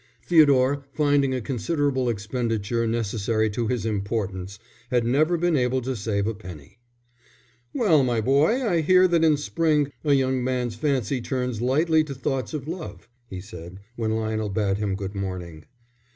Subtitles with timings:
[0.23, 4.57] Theodore, finding a considerable expenditure necessary to his importance,
[4.89, 6.79] had never been able to save a penny.
[7.71, 12.15] "Well, my boy, I hear that in spring a young man's fancy turns lightly to
[12.15, 15.65] thoughts of love," he said, when Lionel bade him good morning.